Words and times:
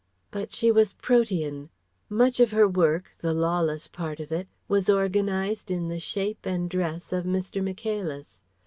But 0.31 0.51
she 0.51 0.71
was 0.71 0.93
Protean. 0.93 1.69
Much 2.09 2.39
of 2.39 2.49
her 2.49 2.67
work, 2.67 3.13
the 3.21 3.35
lawless 3.35 3.87
part 3.87 4.19
of 4.19 4.31
it, 4.31 4.47
was 4.67 4.89
organized 4.89 5.69
in 5.69 5.89
the 5.89 5.99
shape 5.99 6.43
and 6.43 6.67
dress 6.67 7.13
of 7.13 7.23
Mr. 7.23 7.63
Michaelis. 7.63 8.41